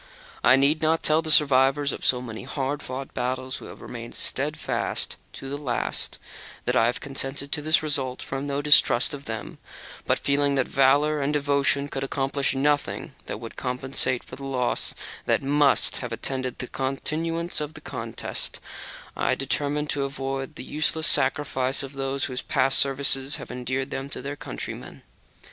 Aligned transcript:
I 0.43 0.55
need 0.55 0.81
not 0.81 1.03
tell 1.03 1.21
the 1.21 1.29
survivors 1.29 1.91
of 1.91 2.03
so 2.03 2.23
many 2.23 2.41
hard 2.41 2.81
fought 2.81 3.13
battles, 3.13 3.57
who 3.57 3.65
have 3.65 3.81
remained 3.81 4.15
steadfast 4.15 5.15
to 5.33 5.47
the 5.47 5.59
last, 5.59 6.17
that 6.65 6.75
I 6.75 6.87
have 6.87 6.99
consented 6.99 7.51
to 7.51 7.61
this 7.61 7.83
result 7.83 8.19
from 8.23 8.47
no 8.47 8.63
distrust 8.63 9.13
of 9.13 9.25
them: 9.25 9.59
but, 10.07 10.17
feeling 10.17 10.55
that 10.55 10.67
valour 10.67 11.21
and 11.21 11.31
devotion 11.31 11.87
could 11.87 12.03
accomplish 12.03 12.55
nothing 12.55 13.13
that 13.27 13.39
could 13.39 13.55
compensate 13.57 14.23
for 14.23 14.35
the 14.37 14.43
loss 14.43 14.95
that 15.27 15.43
would 15.43 15.95
have 15.97 16.11
attended 16.11 16.57
the 16.57 16.67
continuation 16.67 17.63
of 17.63 17.75
the 17.75 17.79
contest, 17.79 18.59
I 19.15 19.29
have 19.29 19.37
determined 19.37 19.91
to 19.91 20.05
avoid 20.05 20.55
the 20.55 20.63
useless 20.63 21.05
sacrifice 21.05 21.83
of 21.83 21.93
those 21.93 22.25
whose 22.25 22.41
past 22.41 22.79
services 22.79 23.35
have 23.35 23.51
endeared 23.51 23.91
them 23.91 24.09
to 24.09 24.21
their 24.23 24.35
countrymen. 24.35 25.03